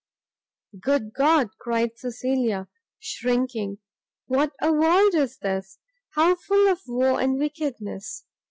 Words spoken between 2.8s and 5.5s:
shrinking, "what a world is